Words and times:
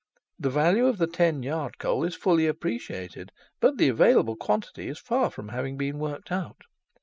The 0.39 0.49
value 0.49 0.87
of 0.87 0.97
the 0.97 1.05
ten 1.05 1.43
yard 1.43 1.77
coal 1.77 2.03
is 2.03 2.15
fully 2.15 2.47
appreciated, 2.47 3.31
but 3.59 3.77
the 3.77 3.87
available 3.87 4.35
quantity 4.35 4.87
is 4.87 4.97
far 4.97 5.29
from 5.29 5.49
having 5.49 5.77
been 5.77 5.99
worked 5.99 6.31
out. 6.31 6.63